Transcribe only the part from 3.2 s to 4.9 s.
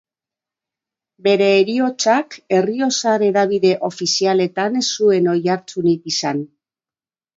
hedabide ofizialetan ez